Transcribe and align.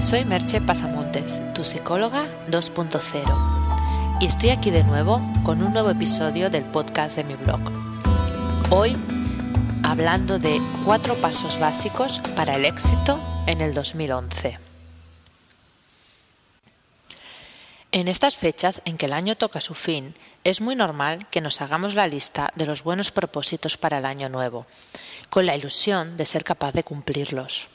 Soy 0.00 0.24
Merche 0.24 0.62
Pasamontes, 0.62 1.42
tu 1.52 1.62
psicóloga 1.62 2.24
2.0, 2.48 4.18
y 4.18 4.26
estoy 4.26 4.48
aquí 4.48 4.70
de 4.70 4.82
nuevo 4.82 5.20
con 5.44 5.62
un 5.62 5.74
nuevo 5.74 5.90
episodio 5.90 6.48
del 6.48 6.64
podcast 6.64 7.16
de 7.16 7.24
mi 7.24 7.34
blog. 7.34 7.60
Hoy 8.70 8.96
hablando 9.84 10.38
de 10.38 10.58
cuatro 10.86 11.16
pasos 11.16 11.60
básicos 11.60 12.22
para 12.34 12.56
el 12.56 12.64
éxito 12.64 13.20
en 13.46 13.60
el 13.60 13.74
2011. 13.74 14.58
En 17.92 18.08
estas 18.08 18.36
fechas 18.36 18.80
en 18.86 18.96
que 18.96 19.04
el 19.04 19.12
año 19.12 19.36
toca 19.36 19.60
su 19.60 19.74
fin, 19.74 20.14
es 20.44 20.62
muy 20.62 20.76
normal 20.76 21.26
que 21.30 21.42
nos 21.42 21.60
hagamos 21.60 21.94
la 21.94 22.06
lista 22.06 22.50
de 22.56 22.64
los 22.64 22.84
buenos 22.84 23.10
propósitos 23.10 23.76
para 23.76 23.98
el 23.98 24.06
año 24.06 24.30
nuevo, 24.30 24.64
con 25.28 25.44
la 25.44 25.56
ilusión 25.56 26.16
de 26.16 26.24
ser 26.24 26.42
capaz 26.42 26.72
de 26.72 26.84
cumplirlos. 26.84 27.68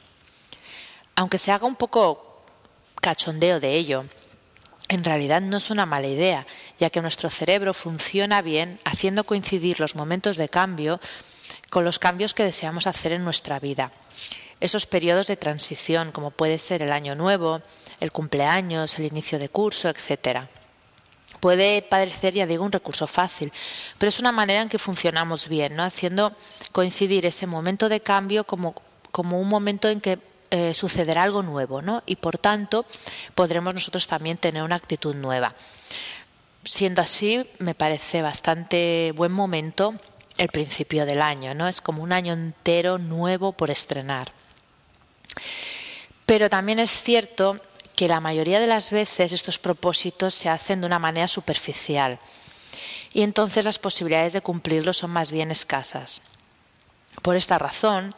Aunque 1.16 1.38
se 1.38 1.52
haga 1.52 1.66
un 1.66 1.76
poco 1.76 2.44
cachondeo 3.02 3.60
de 3.60 3.76
ello, 3.76 4.06
en 4.90 5.04
realidad 5.04 5.42
no 5.42 5.58
es 5.58 5.70
una 5.70 5.86
mala 5.86 6.08
idea, 6.08 6.46
ya 6.78 6.90
que 6.90 7.02
nuestro 7.02 7.30
cerebro 7.30 7.74
funciona 7.74 8.42
bien 8.42 8.80
haciendo 8.84 9.24
coincidir 9.24 9.80
los 9.80 9.96
momentos 9.96 10.38
de 10.38 10.50
cambio 10.50 11.00
con 11.70 11.86
los 11.86 12.00
cambios 12.00 12.34
que 12.34 12.44
deseamos 12.44 12.86
hacer 12.86 13.14
en 13.14 13.24
nuestra 13.24 13.60
vida. 13.60 13.92
Esos 14.60 14.86
periodos 14.86 15.28
de 15.28 15.38
transición, 15.38 16.12
como 16.12 16.32
puede 16.32 16.60
ser 16.60 16.82
el 16.82 16.92
año 16.92 17.16
nuevo, 17.16 17.62
el 18.00 18.12
cumpleaños, 18.12 19.00
el 19.00 19.06
inicio 19.06 19.40
de 19.40 19.50
curso, 19.50 19.90
etc. 19.90 20.42
Puede 21.40 21.82
parecer, 21.82 22.34
ya 22.34 22.46
digo, 22.46 22.64
un 22.64 22.72
recurso 22.72 23.08
fácil, 23.08 23.52
pero 23.98 24.10
es 24.10 24.20
una 24.20 24.32
manera 24.32 24.62
en 24.62 24.70
que 24.70 24.80
funcionamos 24.80 25.48
bien, 25.48 25.76
¿no? 25.76 25.84
haciendo 25.84 26.36
coincidir 26.72 27.26
ese 27.26 27.48
momento 27.48 27.90
de 27.90 28.02
cambio 28.02 28.44
como, 28.44 28.76
como 29.12 29.40
un 29.40 29.48
momento 29.48 29.90
en 29.90 30.02
que 30.02 30.20
eh, 30.52 30.74
sucederá 30.74 31.24
algo 31.24 31.44
nuevo, 31.44 31.82
¿no? 31.82 32.04
Y 32.06 32.18
por 32.18 32.38
tanto 32.38 32.86
podremos 33.34 33.74
nosotros 33.74 34.08
también 34.08 34.38
tener 34.38 34.64
una 34.64 34.76
actitud 34.76 35.16
nueva. 35.16 35.54
Siendo 36.64 37.02
así, 37.02 37.48
me 37.60 37.76
parece 37.76 38.22
bastante 38.22 39.14
buen 39.16 39.32
momento 39.32 39.96
el 40.38 40.50
principio 40.50 41.06
del 41.06 41.22
año, 41.22 41.54
¿no? 41.54 41.68
Es 41.68 41.82
como 41.82 42.04
un 42.04 42.12
año 42.12 42.34
entero 42.34 42.98
nuevo 42.98 43.54
por 43.54 43.70
estrenar. 43.70 44.32
Pero 46.26 46.50
también 46.50 46.80
es 46.80 46.92
cierto 46.92 47.56
que 47.96 48.08
la 48.08 48.20
mayoría 48.20 48.60
de 48.60 48.68
las 48.68 48.92
veces 48.92 49.32
estos 49.32 49.60
propósitos 49.60 50.34
se 50.34 50.50
hacen 50.50 50.82
de 50.82 50.88
una 50.88 51.00
manera 51.00 51.28
superficial 51.28 52.20
y 53.14 53.22
entonces 53.22 53.64
las 53.64 53.80
posibilidades 53.80 54.34
de 54.34 54.42
cumplirlos 54.42 54.98
son 54.98 55.12
más 55.12 55.32
bien 55.32 55.50
escasas. 55.50 56.22
Por 57.22 57.38
esta 57.38 57.58
razón, 57.58 58.14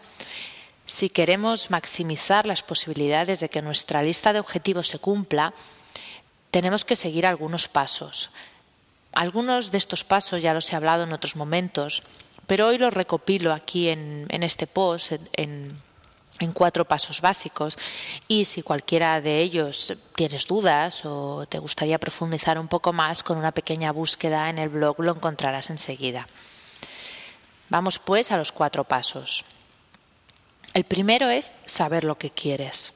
si 0.88 1.10
queremos 1.10 1.70
maximizar 1.70 2.48
las 2.48 2.64
posibilidades 2.64 3.42
de 3.42 3.50
que 3.50 3.62
nuestra 3.62 4.02
lista 4.02 4.32
de 4.32 4.40
objetivos 4.40 4.88
se 4.88 5.00
cumpla, 5.00 5.54
tenemos 6.50 6.86
que 6.86 6.96
seguir 6.96 7.26
algunos 7.26 7.68
pasos. 7.68 8.32
Algunos 9.12 9.72
de 9.72 9.78
estos 9.78 10.04
pasos 10.04 10.42
ya 10.42 10.54
los 10.54 10.72
he 10.72 10.76
hablado 10.76 11.04
en 11.04 11.12
otros 11.12 11.36
momentos, 11.36 12.04
pero 12.48 12.68
hoy 12.68 12.78
los 12.78 12.94
recopilo 12.94 13.52
aquí 13.52 13.90
en, 13.90 14.28
este 14.30 14.66
post, 14.66 15.12
en, 15.34 15.76
en 16.40 16.52
cuatro 16.54 16.86
pasos 16.86 17.20
básicos 17.20 17.78
y 18.30 18.46
si 18.46 18.62
cualquiera 18.62 19.20
de 19.20 19.42
ellos 19.42 19.94
tienes 20.16 20.48
dudas 20.48 21.04
o 21.04 21.46
te 21.48 21.60
gustaría 21.60 22.00
profundizar 22.00 22.58
un 22.58 22.70
poco 22.70 22.94
más 22.94 23.24
con 23.24 23.38
una 23.38 23.52
pequeña 23.52 23.92
búsqueda 23.92 24.50
en 24.50 24.58
el 24.58 24.70
blog 24.70 25.02
lo 25.02 25.12
encontrarás 25.12 25.70
enseguida. 25.70 26.28
Vamos 27.70 28.00
pues 28.00 28.32
a 28.32 28.38
los 28.38 28.54
cuatro 28.54 28.86
pasos. 28.86 29.44
El 30.74 30.84
primero 30.84 31.30
es 31.30 31.52
saber 31.66 32.04
lo 32.04 32.18
que 32.18 32.30
quieres. 32.30 32.94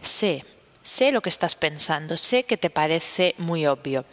Sé, 0.00 0.44
sé 0.82 1.12
lo 1.12 1.22
que 1.22 1.28
estás 1.28 1.54
pensando, 1.54 2.16
sé 2.16 2.44
que 2.44 2.56
te 2.56 2.70
parece 2.70 3.34
muy 3.38 3.66
obvio, 3.66 4.04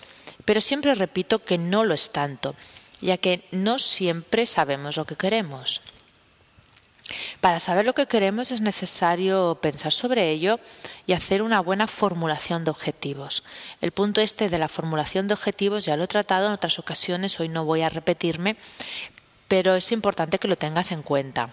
pero 0.46 0.62
siempre 0.62 0.96
repito 0.96 1.44
que 1.44 1.58
no 1.58 1.84
lo 1.84 1.94
es 1.94 2.12
tanto, 2.12 2.56
ya 3.02 3.18
que 3.18 3.47
no 3.52 3.80
siempre 3.80 4.46
sabemos 4.46 4.97
lo 4.97 5.06
que 5.06 5.16
queremos. 5.16 5.81
Para 7.41 7.59
saber 7.59 7.86
lo 7.86 7.94
que 7.94 8.06
queremos 8.06 8.52
es 8.52 8.62
necesario 8.62 9.58
pensar 9.62 9.92
sobre 9.92 10.30
ello 10.30 10.59
y 11.06 11.13
hacer 11.13 11.42
una 11.42 11.59
buena 11.59 11.88
formulación 11.88 12.63
de 12.63 12.72
objetivos. 12.72 13.44
El 13.81 13.92
punto 13.92 14.22
este 14.22 14.50
de 14.50 14.59
la 14.59 14.68
formulación 14.68 15.28
de 15.28 15.34
objetivos 15.34 15.86
ya 15.86 15.97
lo 15.97 16.03
he 16.03 16.08
tratado 16.08 16.47
en 16.47 16.53
otras 16.53 16.78
ocasiones, 16.78 17.40
hoy 17.40 17.50
no 17.50 17.66
voy 17.66 17.81
a 17.81 17.90
repetirme, 17.90 18.58
pero 19.47 19.75
es 19.75 19.92
importante 19.92 20.38
que 20.38 20.47
lo 20.47 20.56
tengas 20.56 20.92
en 20.92 21.02
cuenta. 21.02 21.50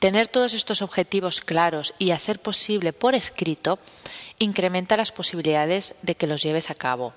Tener 0.00 0.28
todos 0.28 0.54
estos 0.54 0.82
objetivos 0.82 1.40
claros 1.40 1.94
y 1.98 2.12
a 2.12 2.18
ser 2.18 2.40
posible 2.40 2.92
por 2.92 3.14
escrito 3.14 3.78
incrementa 4.38 4.96
las 4.96 5.10
posibilidades 5.10 5.94
de 6.02 6.14
que 6.14 6.28
los 6.28 6.42
lleves 6.42 6.70
a 6.70 6.74
cabo. 6.74 7.14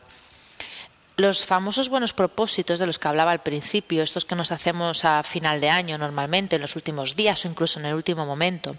Los 1.18 1.46
famosos 1.46 1.90
buenos 1.90 2.14
propósitos 2.14 2.80
de 2.80 2.88
los 2.88 2.98
que 2.98 3.08
hablaba 3.08 3.32
al 3.32 3.44
principio, 3.44 4.02
estos 4.02 4.26
que 4.26 4.36
nos 4.36 4.52
hacemos 4.52 5.06
a 5.06 5.22
final 5.22 5.62
de 5.62 5.70
año 5.70 5.98
normalmente, 5.98 6.56
en 6.56 6.64
los 6.64 6.76
últimos 6.76 7.16
días 7.16 7.46
o 7.46 7.48
incluso 7.48 7.80
en 7.80 7.86
el 7.86 7.94
último 7.94 8.26
momento, 8.26 8.76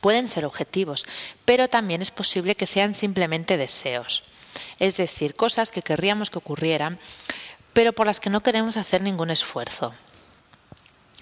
pueden 0.00 0.28
ser 0.28 0.44
objetivos, 0.44 1.04
pero 1.44 1.68
también 1.68 2.02
es 2.02 2.10
posible 2.10 2.54
que 2.54 2.66
sean 2.66 2.94
simplemente 2.94 3.56
deseos, 3.56 4.22
es 4.78 4.96
decir, 4.96 5.34
cosas 5.34 5.72
que 5.72 5.82
querríamos 5.82 6.30
que 6.30 6.38
ocurrieran, 6.38 6.98
pero 7.72 7.92
por 7.92 8.06
las 8.06 8.20
que 8.20 8.30
no 8.30 8.42
queremos 8.42 8.76
hacer 8.76 9.02
ningún 9.02 9.30
esfuerzo. 9.30 9.94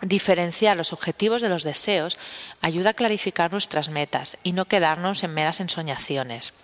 Diferenciar 0.02 0.76
los 0.76 0.92
objetivos 0.92 1.42
de 1.42 1.50
los 1.50 1.62
deseos 1.62 2.16
ayuda 2.62 2.90
a 2.90 2.94
clarificar 2.94 3.52
nuestras 3.52 3.90
metas 3.90 4.38
y 4.42 4.52
no 4.52 4.64
quedarnos 4.64 5.22
en 5.24 5.34
meras 5.34 5.60
ensoñaciones. 5.60 6.54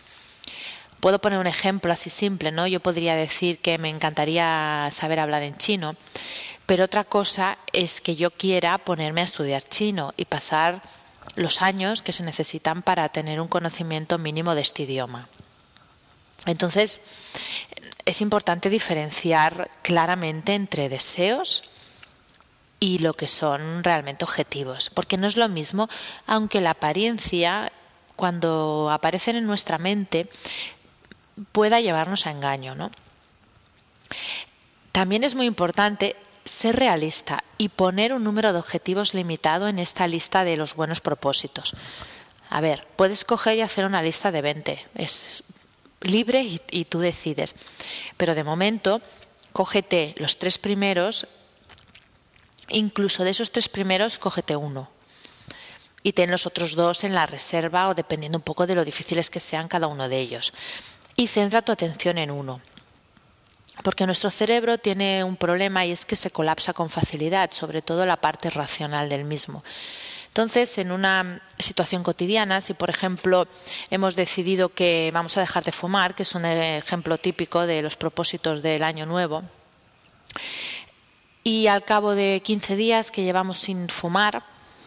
Puedo 1.01 1.21
poner 1.21 1.39
un 1.39 1.47
ejemplo 1.47 1.93
así 1.93 2.09
simple, 2.09 2.51
¿no? 2.51 2.67
Yo 2.67 2.81
podría 2.81 3.15
decir 3.15 3.59
que 3.59 3.77
me 3.77 3.91
encantaría 3.91 4.89
saber 4.91 5.21
hablar 5.21 5.43
en 5.43 5.55
chino, 5.57 5.97
pero 6.65 6.85
otra 6.85 7.05
cosa 7.05 7.59
es 7.73 8.01
que 8.01 8.17
yo 8.17 8.31
quiera 8.31 8.79
ponerme 8.79 9.21
a 9.21 9.25
estudiar 9.25 9.63
chino 9.63 10.15
y 10.17 10.25
pasar 10.25 10.81
los 11.35 11.61
años 11.61 12.01
que 12.01 12.13
se 12.13 12.23
necesitan 12.23 12.83
para 12.83 13.09
tener 13.11 13.41
un 13.41 13.49
conocimiento 13.49 14.17
mínimo 14.17 14.55
de 14.55 14.63
este 14.63 14.85
idioma. 14.85 15.29
Entonces, 16.47 17.03
es 18.07 18.21
importante 18.23 18.71
diferenciar 18.71 19.71
claramente 19.83 20.55
entre 20.55 20.89
deseos 20.89 21.69
y 22.78 22.98
lo 22.98 23.14
que 23.14 23.28
son 23.28 23.82
realmente 23.82 24.25
objetivos, 24.25 24.91
porque 24.91 25.16
no 25.16 25.26
es 25.26 25.37
lo 25.37 25.48
mismo, 25.48 25.88
aunque 26.26 26.60
la 26.60 26.70
apariencia, 26.70 27.72
cuando 28.16 28.91
aparecen 28.91 29.37
en 29.37 29.47
nuestra 29.47 29.78
mente, 29.78 30.28
pueda 31.53 31.81
llevarnos 31.81 32.26
a 32.26 32.31
engaño. 32.31 32.75
¿no? 32.75 32.91
También 34.92 35.25
es 35.25 35.34
muy 35.34 35.47
importante 35.47 36.16
ser 36.44 36.76
realista 36.76 37.42
y 37.59 37.70
poner 37.70 38.12
un 38.12 38.25
número 38.25 38.53
de 38.53 38.59
objetivos 38.59 39.14
limitado 39.14 39.69
en 39.69 39.78
esta 39.78 40.06
lista 40.06 40.44
de 40.44 40.56
los 40.56 40.76
buenos 40.76 41.00
propósitos. 41.00 41.75
A 42.48 42.60
ver, 42.60 42.87
puedes 42.97 43.25
coger 43.25 43.58
y 43.58 43.62
hacer 43.62 43.84
una 43.84 44.03
lista 44.03 44.31
de 44.31 44.43
20, 44.43 44.84
es 44.94 45.43
libre 46.03 46.43
y, 46.43 46.60
y 46.70 46.84
tú 46.84 47.00
decides, 47.00 47.54
pero 48.16 48.37
de 48.37 48.44
momento 48.44 49.00
cógete 49.53 50.14
los 50.19 50.38
tres 50.38 50.58
primeros, 50.58 51.26
incluso 52.69 53.25
de 53.25 53.31
esos 53.31 53.50
tres 53.50 53.69
primeros 53.69 54.19
cógete 54.19 54.56
uno 54.56 54.91
y 56.03 56.12
ten 56.12 56.31
los 56.31 56.47
otros 56.47 56.75
dos 56.75 57.03
en 57.04 57.15
la 57.15 57.27
reserva 57.27 57.88
o 57.88 57.94
dependiendo 57.94 58.38
un 58.38 58.43
poco 58.43 58.66
de 58.66 58.75
lo 58.75 58.84
difíciles 58.84 59.31
que 59.31 59.41
sean 59.41 59.66
cada 59.66 59.88
uno 59.88 60.09
de 60.09 60.19
ellos 60.19 60.53
y 61.16 61.26
centra 61.26 61.62
tu 61.62 61.72
atención 61.72 62.19
en 62.19 62.31
uno. 62.31 62.60
Porque 63.82 64.06
nuestro 64.06 64.31
cerebro 64.31 64.78
tiene 64.78 65.25
un 65.25 65.37
problema 65.37 65.84
y 65.84 65.93
es 65.93 66.06
que 66.06 66.16
se 66.16 66.31
colapsa 66.31 66.72
con 66.72 66.91
facilidad, 66.91 67.50
sobre 67.50 67.82
todo 67.82 68.06
la 68.06 68.16
parte 68.16 68.50
racional 68.50 69.09
del 69.09 69.25
mismo. 69.25 69.65
Entonces, 70.28 70.78
en 70.78 70.93
una 70.93 71.43
situación 71.59 72.03
cotidiana, 72.03 72.61
si 72.61 72.75
por 72.75 72.91
ejemplo 72.91 73.49
hemos 73.91 74.17
decidido 74.17 74.69
que 74.69 75.11
vamos 75.12 75.37
a 75.37 75.41
dejar 75.41 75.64
de 75.64 75.73
fumar, 75.73 76.14
que 76.14 76.23
es 76.23 76.35
un 76.35 76.44
ejemplo 76.44 77.19
típico 77.19 77.67
de 77.67 77.82
los 77.82 77.96
propósitos 77.96 78.62
del 78.62 78.82
año 78.82 79.06
nuevo, 79.06 79.43
y 81.46 81.69
al 81.69 81.84
cabo 81.84 82.16
de 82.16 82.43
15 82.44 82.75
días 82.75 83.12
que 83.12 83.22
llevamos 83.22 83.60
sin 83.60 83.88
fumar, 83.88 84.43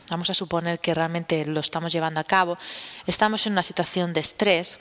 vamos 0.10 0.30
a 0.30 0.34
suponer 0.34 0.80
que 0.80 0.94
realmente 0.94 1.46
lo 1.46 1.62
estamos 1.62 1.94
llevando 1.94 2.20
a 2.20 2.26
cabo, 2.26 2.58
estamos 3.08 3.48
en 3.48 3.54
una 3.54 3.64
situación 3.64 4.12
de 4.12 4.20
estrés, 4.20 4.78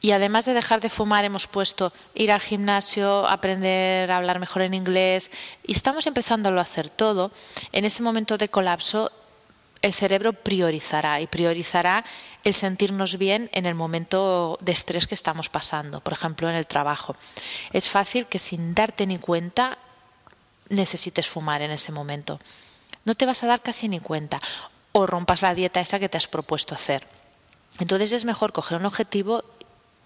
y 0.00 0.10
además 0.10 0.44
de 0.44 0.54
dejar 0.54 0.80
de 0.80 0.90
fumar, 0.90 1.24
hemos 1.24 1.46
puesto 1.46 1.92
ir 2.16 2.32
al 2.32 2.40
gimnasio, 2.40 3.28
aprender 3.28 4.10
a 4.10 4.16
hablar 4.16 4.40
mejor 4.40 4.62
en 4.62 4.74
inglés, 4.74 5.30
y 5.62 5.70
estamos 5.70 6.08
empezando 6.08 6.48
a 6.48 6.60
hacer 6.60 6.90
todo. 6.90 7.30
En 7.70 7.84
ese 7.84 8.02
momento 8.02 8.36
de 8.36 8.48
colapso, 8.48 9.12
el 9.82 9.92
cerebro 9.92 10.32
priorizará 10.32 11.20
y 11.20 11.28
priorizará 11.28 12.04
el 12.42 12.54
sentirnos 12.54 13.18
bien 13.18 13.50
en 13.52 13.66
el 13.66 13.76
momento 13.76 14.58
de 14.60 14.72
estrés 14.72 15.06
que 15.06 15.14
estamos 15.14 15.48
pasando, 15.48 16.00
por 16.00 16.12
ejemplo, 16.12 16.50
en 16.50 16.56
el 16.56 16.66
trabajo. 16.66 17.14
Es 17.72 17.88
fácil 17.88 18.26
que 18.26 18.40
sin 18.40 18.74
darte 18.74 19.06
ni 19.06 19.18
cuenta 19.18 19.78
necesites 20.72 21.28
fumar 21.28 21.62
en 21.62 21.70
ese 21.70 21.92
momento. 21.92 22.40
No 23.04 23.14
te 23.14 23.26
vas 23.26 23.42
a 23.42 23.46
dar 23.46 23.62
casi 23.62 23.88
ni 23.88 24.00
cuenta. 24.00 24.40
o 24.94 25.06
rompas 25.06 25.40
la 25.40 25.54
dieta 25.54 25.80
esa 25.80 25.98
que 25.98 26.10
te 26.10 26.18
has 26.18 26.28
propuesto 26.28 26.74
hacer. 26.74 27.06
Entonces 27.78 28.12
es 28.12 28.26
mejor 28.26 28.52
coger 28.52 28.76
un 28.76 28.84
objetivo 28.84 29.42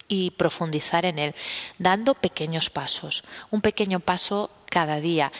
y 0.06 0.30
profundizar 0.30 1.04
en 1.04 1.18
él, 1.18 1.34
dando 1.78 2.14
pequeños 2.14 2.70
pasos, 2.70 3.24
un 3.50 3.60
pequeño 3.60 3.98
paso 3.98 4.48
cada 4.70 5.00
día, 5.00 5.32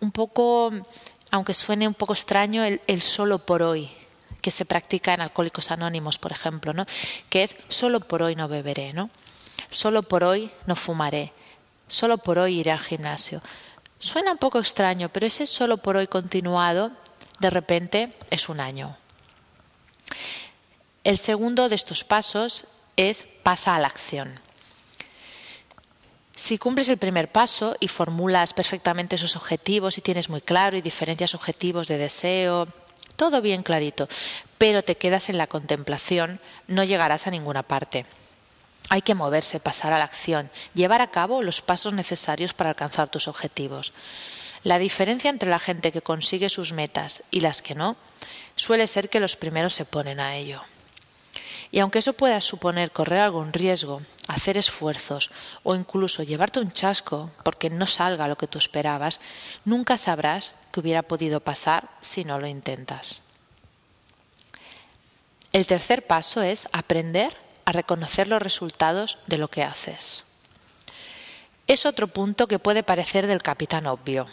un 0.00 0.12
poco, 0.12 0.70
aunque 1.30 1.54
suene 1.54 1.88
un 1.88 1.94
poco 1.94 2.12
extraño, 2.12 2.62
el, 2.62 3.02
solo 3.02 3.38
por 3.38 3.62
hoy 3.62 3.90
que 4.42 4.50
se 4.50 4.64
practica 4.64 5.14
en 5.14 5.20
Alcohólicos 5.20 5.70
Anónimos, 5.70 6.18
por 6.18 6.32
ejemplo, 6.32 6.72
¿no? 6.72 6.86
que 7.28 7.42
es 7.42 7.56
solo 7.68 8.00
por 8.00 8.22
hoy 8.22 8.36
no 8.36 8.48
beberé, 8.48 8.92
¿no? 8.92 9.10
solo 9.70 10.02
por 10.02 10.24
hoy 10.24 10.50
no 10.66 10.76
fumaré, 10.76 11.32
solo 11.88 12.18
por 12.18 12.38
hoy 12.38 12.60
iré 12.60 12.72
al 12.72 12.80
gimnasio. 12.80 13.42
Suena 14.00 14.32
un 14.32 14.38
poco 14.38 14.58
extraño, 14.58 15.10
pero 15.10 15.26
ese 15.26 15.46
solo 15.46 15.76
por 15.76 15.96
hoy 15.96 16.06
continuado, 16.06 16.90
de 17.38 17.50
repente, 17.50 18.14
es 18.30 18.48
un 18.48 18.58
año. 18.58 18.96
El 21.04 21.18
segundo 21.18 21.68
de 21.68 21.74
estos 21.74 22.02
pasos 22.02 22.64
es 22.96 23.28
pasa 23.42 23.74
a 23.74 23.78
la 23.78 23.88
acción. 23.88 24.40
Si 26.34 26.56
cumples 26.56 26.88
el 26.88 26.96
primer 26.96 27.30
paso 27.30 27.76
y 27.78 27.88
formulas 27.88 28.54
perfectamente 28.54 29.16
esos 29.16 29.36
objetivos 29.36 29.98
y 29.98 30.00
tienes 30.00 30.30
muy 30.30 30.40
claro 30.40 30.78
y 30.78 30.80
diferencias 30.80 31.34
objetivos 31.34 31.86
de 31.86 31.98
deseo, 31.98 32.68
todo 33.16 33.42
bien 33.42 33.62
clarito, 33.62 34.08
pero 34.56 34.82
te 34.82 34.96
quedas 34.96 35.28
en 35.28 35.36
la 35.36 35.46
contemplación, 35.46 36.40
no 36.68 36.84
llegarás 36.84 37.26
a 37.26 37.30
ninguna 37.30 37.62
parte. 37.62 38.06
Hay 38.90 39.02
que 39.02 39.14
moverse, 39.14 39.60
pasar 39.60 39.92
a 39.92 39.98
la 39.98 40.04
acción, 40.04 40.50
llevar 40.74 41.00
a 41.00 41.10
cabo 41.10 41.42
los 41.42 41.62
pasos 41.62 41.94
necesarios 41.94 42.54
para 42.54 42.70
alcanzar 42.70 43.08
tus 43.08 43.28
objetivos. 43.28 43.92
La 44.64 44.80
diferencia 44.80 45.30
entre 45.30 45.48
la 45.48 45.60
gente 45.60 45.92
que 45.92 46.02
consigue 46.02 46.48
sus 46.48 46.72
metas 46.72 47.22
y 47.30 47.40
las 47.40 47.62
que 47.62 47.76
no 47.76 47.96
suele 48.56 48.88
ser 48.88 49.08
que 49.08 49.20
los 49.20 49.36
primeros 49.36 49.74
se 49.74 49.84
ponen 49.84 50.18
a 50.18 50.34
ello. 50.34 50.60
Y 51.70 51.78
aunque 51.78 52.00
eso 52.00 52.14
pueda 52.14 52.40
suponer 52.40 52.90
correr 52.90 53.20
algún 53.20 53.52
riesgo, 53.52 54.02
hacer 54.26 54.56
esfuerzos 54.56 55.30
o 55.62 55.76
incluso 55.76 56.24
llevarte 56.24 56.58
un 56.58 56.72
chasco 56.72 57.30
porque 57.44 57.70
no 57.70 57.86
salga 57.86 58.26
lo 58.26 58.36
que 58.36 58.48
tú 58.48 58.58
esperabas, 58.58 59.20
nunca 59.64 59.96
sabrás 59.96 60.56
que 60.72 60.80
hubiera 60.80 61.02
podido 61.02 61.38
pasar 61.38 61.88
si 62.00 62.24
no 62.24 62.40
lo 62.40 62.48
intentas. 62.48 63.20
El 65.52 65.66
tercer 65.66 66.06
paso 66.06 66.42
es 66.42 66.68
aprender 66.72 67.36
a 67.70 67.72
reconocer 67.72 68.26
los 68.28 68.42
resultados 68.42 69.18
de 69.26 69.38
lo 69.38 69.48
que 69.48 69.62
haces. 69.62 70.24
Es 71.66 71.86
otro 71.86 72.08
punto 72.08 72.48
que 72.48 72.58
puede 72.58 72.82
parecer 72.82 73.28
del 73.28 73.42
capitán 73.42 73.86
obvio, 73.86 74.26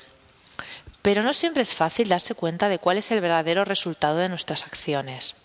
pero 1.03 1.21
no 1.21 1.33
siempre 1.33 1.61
es 1.61 1.75
fácil 1.75 2.09
darse 2.09 2.33
cuenta 2.33 2.67
de 2.67 2.79
cuál 2.79 2.97
es 2.97 3.11
el 3.11 3.21
verdadero 3.21 3.63
resultado 3.63 4.17
de 4.17 4.27
nuestras 4.27 4.63
acciones. 4.63 5.35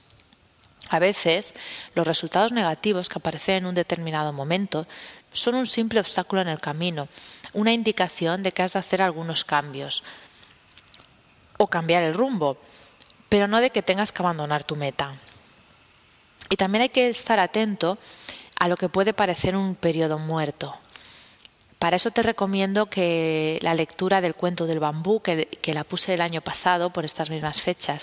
A 0.89 0.99
veces, 0.99 1.53
los 1.95 2.07
resultados 2.07 2.51
negativos 2.51 3.09
que 3.09 3.19
aparecen 3.19 3.57
en 3.57 3.67
un 3.67 3.75
determinado 3.75 4.33
momento 4.33 4.87
son 5.33 5.55
un 5.55 5.67
simple 5.67 6.01
obstáculo 6.01 6.41
en 6.41 6.49
el 6.49 6.61
camino, 6.61 7.09
una 7.53 7.73
indicación 7.73 8.43
de 8.43 8.53
que 8.53 8.63
has 8.63 8.73
de 8.73 8.79
hacer 8.79 9.03
algunos 9.03 9.45
cambios 9.45 10.03
o 11.59 11.67
cambiar 11.67 12.03
el 12.03 12.15
rumbo, 12.15 12.57
pero 13.29 13.49
no 13.49 13.61
de 13.61 13.71
que 13.71 13.83
tengas 13.83 14.13
que 14.13 14.23
abandonar 14.23 14.65
tu 14.65 14.77
meta. 14.77 15.15
Y 16.53 16.57
también 16.57 16.83
hay 16.83 16.91
que 16.91 17.09
estar 17.09 17.41
atento 17.41 17.97
a 18.59 18.69
lo 18.69 18.77
que 18.77 18.91
puede 18.91 19.15
parecer 19.15 19.57
un 19.57 19.75
periodo 19.75 20.19
muerto. 20.19 20.77
Para 21.79 21.97
eso 21.97 22.11
te 22.11 22.23
recomiendo 22.23 22.91
que 22.91 23.59
la 23.63 23.73
lectura 23.73 24.21
del 24.21 24.35
cuento 24.35 24.67
del 24.67 24.79
bambú, 24.79 25.23
que, 25.23 25.47
que 25.47 25.73
la 25.73 25.85
puse 25.85 26.13
el 26.13 26.21
año 26.21 26.43
pasado 26.43 26.93
por 26.93 27.07
estas 27.07 27.31
mismas 27.31 27.63
fechas, 27.63 28.03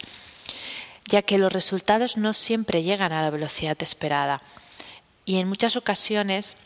ya 1.06 1.22
que 1.22 1.38
los 1.38 1.54
resultados 1.54 2.18
no 2.18 2.34
siempre 2.34 2.82
llegan 2.82 3.12
a 3.12 3.22
la 3.22 3.30
velocidad 3.30 3.78
esperada. 3.84 4.42
Y 5.26 5.38
en 5.38 5.48
muchas 5.48 5.76
ocasiones 5.76 6.58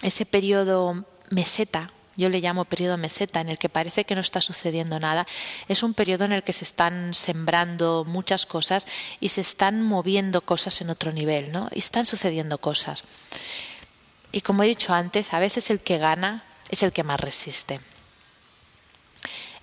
ese 0.00 0.24
periodo 0.24 1.04
meseta, 1.28 1.92
yo 2.16 2.28
le 2.28 2.40
llamo 2.40 2.64
periodo 2.64 2.96
meseta, 2.96 3.40
en 3.40 3.48
el 3.48 3.58
que 3.58 3.68
parece 3.68 4.04
que 4.04 4.14
no 4.14 4.20
está 4.20 4.40
sucediendo 4.40 5.00
nada, 5.00 5.26
es 5.68 5.82
un 5.82 5.94
periodo 5.94 6.24
en 6.24 6.32
el 6.32 6.42
que 6.42 6.52
se 6.52 6.64
están 6.64 7.14
sembrando 7.14 8.04
muchas 8.06 8.46
cosas 8.46 8.86
y 9.20 9.30
se 9.30 9.40
están 9.40 9.82
moviendo 9.82 10.40
cosas 10.42 10.80
en 10.80 10.90
otro 10.90 11.12
nivel, 11.12 11.52
¿no? 11.52 11.68
Y 11.72 11.80
están 11.80 12.06
sucediendo 12.06 12.58
cosas. 12.58 13.04
Y 14.32 14.40
como 14.40 14.62
he 14.62 14.66
dicho 14.66 14.92
antes, 14.94 15.32
a 15.32 15.38
veces 15.38 15.70
el 15.70 15.80
que 15.80 15.98
gana 15.98 16.44
es 16.68 16.82
el 16.82 16.92
que 16.92 17.04
más 17.04 17.20
resiste. 17.20 17.80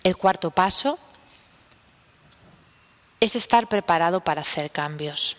El 0.04 0.18
cuarto 0.18 0.52
paso 0.52 0.98
es 3.20 3.36
estar 3.36 3.68
preparado 3.68 4.24
para 4.24 4.42
hacer 4.42 4.72
cambios. 4.72 5.38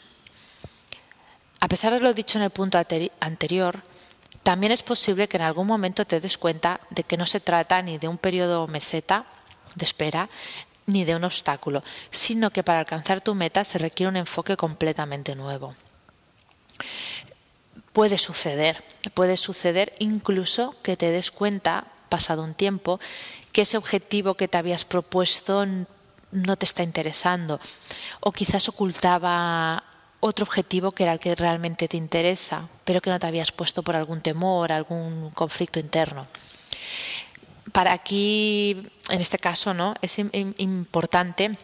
A 1.60 1.68
pesar 1.68 1.92
de 1.92 2.00
lo 2.00 2.14
dicho 2.14 2.38
en 2.38 2.44
el 2.44 2.50
punto 2.50 2.78
anterior, 3.20 3.82
también 4.42 4.72
es 4.72 4.82
posible 4.82 5.28
que 5.28 5.36
en 5.36 5.44
algún 5.44 5.66
momento 5.66 6.04
te 6.04 6.20
des 6.20 6.38
cuenta 6.38 6.80
de 6.90 7.04
que 7.04 7.16
no 7.16 7.26
se 7.26 7.40
trata 7.40 7.80
ni 7.82 7.98
de 7.98 8.08
un 8.08 8.18
periodo 8.18 8.66
meseta 8.66 9.24
de 9.74 9.84
espera, 9.84 10.28
ni 10.86 11.04
de 11.04 11.14
un 11.14 11.24
obstáculo, 11.24 11.82
sino 12.10 12.50
que 12.50 12.62
para 12.62 12.80
alcanzar 12.80 13.20
tu 13.20 13.34
meta 13.34 13.64
se 13.64 13.78
requiere 13.78 14.10
un 14.10 14.16
enfoque 14.16 14.56
completamente 14.56 15.34
nuevo. 15.34 15.74
Puede 17.92 18.18
suceder, 18.18 18.82
puede 19.14 19.36
suceder 19.36 19.94
incluso 19.98 20.74
que 20.82 20.96
te 20.96 21.10
des 21.10 21.30
cuenta, 21.30 21.84
pasado 22.08 22.42
un 22.42 22.54
tiempo, 22.54 22.98
que 23.52 23.62
ese 23.62 23.76
objetivo 23.76 24.34
que 24.34 24.48
te 24.48 24.58
habías 24.58 24.84
propuesto 24.84 25.66
no 26.32 26.56
te 26.56 26.64
está 26.64 26.82
interesando 26.82 27.60
o 28.20 28.32
quizás 28.32 28.68
ocultaba 28.68 29.84
otro 30.24 30.44
objetivo 30.44 30.92
que 30.92 31.02
era 31.02 31.12
el 31.12 31.18
que 31.18 31.34
realmente 31.34 31.88
te 31.88 31.96
interesa, 31.96 32.68
pero 32.84 33.00
que 33.00 33.10
no 33.10 33.18
te 33.18 33.26
habías 33.26 33.50
puesto 33.50 33.82
por 33.82 33.96
algún 33.96 34.20
temor, 34.20 34.70
algún 34.70 35.30
conflicto 35.30 35.80
interno. 35.80 36.28
Para 37.72 37.92
aquí, 37.92 38.88
en 39.08 39.20
este 39.20 39.38
caso, 39.38 39.74
¿no? 39.74 39.94
es 40.00 40.18
importante 40.18 41.58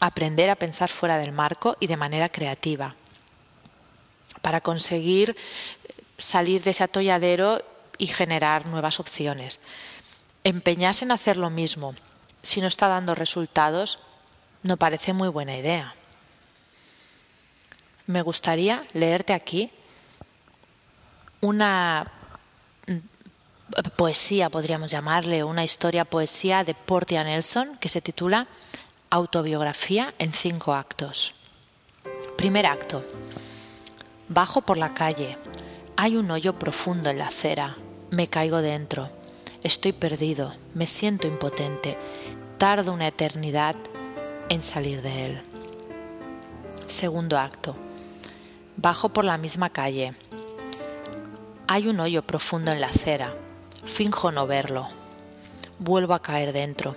aprender 0.00 0.50
a 0.50 0.56
pensar 0.56 0.90
fuera 0.90 1.16
del 1.16 1.32
marco 1.32 1.78
y 1.80 1.86
de 1.86 1.96
manera 1.96 2.28
creativa 2.28 2.94
para 4.42 4.60
conseguir 4.60 5.34
salir 6.18 6.62
de 6.62 6.70
ese 6.70 6.84
atolladero 6.84 7.64
y 7.96 8.06
generar 8.06 8.68
nuevas 8.68 9.00
opciones. 9.00 9.60
Empeñarse 10.44 11.06
en 11.06 11.12
hacer 11.12 11.38
lo 11.38 11.48
mismo 11.48 11.94
si 12.42 12.60
no 12.60 12.66
está 12.66 12.86
dando 12.86 13.14
resultados, 13.14 13.98
no 14.62 14.76
parece 14.76 15.12
muy 15.14 15.28
buena 15.28 15.56
idea. 15.56 15.94
Me 18.08 18.22
gustaría 18.22 18.82
leerte 18.94 19.34
aquí 19.34 19.70
una 21.42 22.10
poesía, 23.98 24.48
podríamos 24.48 24.90
llamarle, 24.90 25.44
una 25.44 25.62
historia 25.62 26.06
poesía 26.06 26.64
de 26.64 26.72
Portia 26.72 27.22
Nelson 27.22 27.76
que 27.76 27.90
se 27.90 28.00
titula 28.00 28.48
Autobiografía 29.10 30.14
en 30.18 30.32
cinco 30.32 30.72
actos. 30.72 31.34
Primer 32.38 32.64
acto. 32.64 33.04
Bajo 34.30 34.62
por 34.62 34.78
la 34.78 34.94
calle. 34.94 35.36
Hay 35.96 36.16
un 36.16 36.30
hoyo 36.30 36.58
profundo 36.58 37.10
en 37.10 37.18
la 37.18 37.26
acera. 37.26 37.76
Me 38.10 38.26
caigo 38.26 38.62
dentro. 38.62 39.10
Estoy 39.62 39.92
perdido. 39.92 40.54
Me 40.72 40.86
siento 40.86 41.26
impotente 41.26 41.98
tardo 42.56 42.94
una 42.94 43.08
eternidad 43.08 43.76
en 44.48 44.62
salir 44.62 45.02
de 45.02 45.26
él. 45.26 45.42
Segundo 46.86 47.36
acto. 47.36 47.76
Bajo 48.80 49.08
por 49.08 49.24
la 49.24 49.38
misma 49.38 49.70
calle. 49.70 50.14
Hay 51.66 51.88
un 51.88 51.98
hoyo 51.98 52.22
profundo 52.22 52.70
en 52.70 52.80
la 52.80 52.86
acera. 52.86 53.34
Finjo 53.82 54.30
no 54.30 54.46
verlo. 54.46 54.86
Vuelvo 55.80 56.14
a 56.14 56.22
caer 56.22 56.52
dentro. 56.52 56.94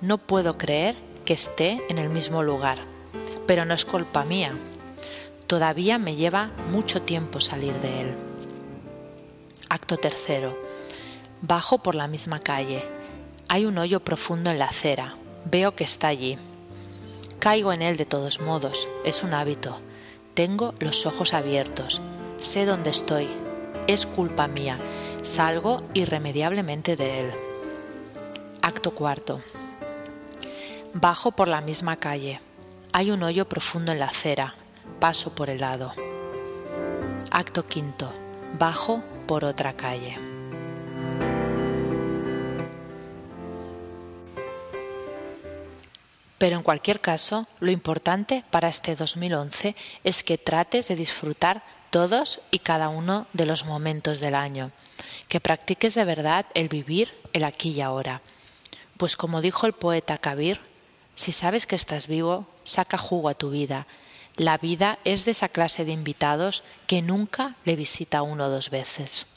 No 0.00 0.16
puedo 0.16 0.56
creer 0.56 0.96
que 1.26 1.34
esté 1.34 1.82
en 1.90 1.98
el 1.98 2.08
mismo 2.08 2.42
lugar. 2.42 2.78
Pero 3.46 3.66
no 3.66 3.74
es 3.74 3.84
culpa 3.84 4.24
mía. 4.24 4.54
Todavía 5.46 5.98
me 5.98 6.16
lleva 6.16 6.50
mucho 6.70 7.02
tiempo 7.02 7.40
salir 7.40 7.74
de 7.74 8.00
él. 8.00 8.14
Acto 9.68 9.98
tercero. 9.98 10.58
Bajo 11.42 11.82
por 11.82 11.94
la 11.94 12.08
misma 12.08 12.40
calle 12.40 12.82
hay 13.48 13.66
un 13.66 13.76
hoyo 13.76 14.00
profundo 14.00 14.50
en 14.50 14.58
la 14.58 14.64
acera. 14.64 15.14
Veo 15.44 15.76
que 15.76 15.84
está 15.84 16.08
allí. 16.08 16.38
Caigo 17.38 17.70
en 17.74 17.82
él 17.82 17.98
de 17.98 18.06
todos 18.06 18.40
modos. 18.40 18.88
Es 19.04 19.22
un 19.22 19.34
hábito. 19.34 19.78
Tengo 20.34 20.72
los 20.78 21.04
ojos 21.04 21.34
abiertos. 21.34 22.00
Sé 22.38 22.64
dónde 22.64 22.88
estoy. 22.88 23.28
Es 23.86 24.06
culpa 24.06 24.48
mía. 24.48 24.78
Salgo 25.20 25.82
irremediablemente 25.92 26.96
de 26.96 27.20
él. 27.20 27.30
Acto 28.62 28.94
cuarto. 28.94 29.42
Bajo 30.94 31.32
por 31.32 31.48
la 31.48 31.60
misma 31.60 31.96
calle. 31.96 32.40
Hay 32.94 33.10
un 33.10 33.22
hoyo 33.22 33.46
profundo 33.46 33.92
en 33.92 33.98
la 33.98 34.06
acera. 34.06 34.54
Paso 35.00 35.34
por 35.34 35.50
el 35.50 35.60
lado. 35.60 35.92
Acto 37.30 37.66
quinto. 37.66 38.10
Bajo 38.58 39.02
por 39.26 39.44
otra 39.44 39.74
calle. 39.74 40.31
Pero 46.42 46.56
en 46.56 46.64
cualquier 46.64 47.00
caso, 47.00 47.46
lo 47.60 47.70
importante 47.70 48.42
para 48.50 48.66
este 48.66 48.96
2011 48.96 49.76
es 50.02 50.24
que 50.24 50.38
trates 50.38 50.88
de 50.88 50.96
disfrutar 50.96 51.62
todos 51.90 52.40
y 52.50 52.58
cada 52.58 52.88
uno 52.88 53.28
de 53.32 53.46
los 53.46 53.64
momentos 53.64 54.18
del 54.18 54.34
año, 54.34 54.72
que 55.28 55.38
practiques 55.38 55.94
de 55.94 56.04
verdad 56.04 56.46
el 56.54 56.68
vivir 56.68 57.14
el 57.32 57.44
aquí 57.44 57.70
y 57.70 57.80
ahora. 57.80 58.22
Pues 58.96 59.14
como 59.14 59.40
dijo 59.40 59.66
el 59.66 59.72
poeta 59.72 60.18
Kabir, 60.18 60.58
si 61.14 61.30
sabes 61.30 61.64
que 61.64 61.76
estás 61.76 62.08
vivo, 62.08 62.48
saca 62.64 62.98
jugo 62.98 63.28
a 63.28 63.34
tu 63.34 63.50
vida. 63.50 63.86
La 64.34 64.58
vida 64.58 64.98
es 65.04 65.24
de 65.24 65.30
esa 65.30 65.48
clase 65.48 65.84
de 65.84 65.92
invitados 65.92 66.64
que 66.88 67.02
nunca 67.02 67.54
le 67.64 67.76
visita 67.76 68.22
uno 68.22 68.46
o 68.46 68.50
dos 68.50 68.68
veces. 68.68 69.28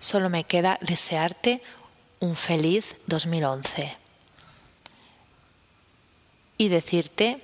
Solo 0.00 0.28
me 0.28 0.42
queda 0.42 0.76
desearte 0.82 1.62
un 2.18 2.34
feliz 2.34 2.96
2011 3.06 4.02
y 6.56 6.68
decirte 6.68 7.38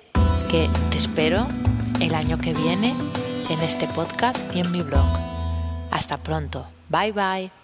que 0.49 0.69
te 0.89 0.97
espero 0.97 1.47
el 1.99 2.15
año 2.15 2.37
que 2.39 2.53
viene 2.53 2.93
en 3.49 3.59
este 3.61 3.87
podcast 3.87 4.39
y 4.55 4.59
en 4.59 4.71
mi 4.71 4.81
blog. 4.81 5.05
Hasta 5.91 6.17
pronto. 6.17 6.65
Bye 6.89 7.11
bye. 7.11 7.60